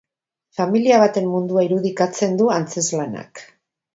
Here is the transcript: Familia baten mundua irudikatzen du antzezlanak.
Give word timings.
Familia 0.59 0.95
baten 1.03 1.27
mundua 1.33 1.65
irudikatzen 1.67 2.35
du 2.41 2.49
antzezlanak. 2.57 3.47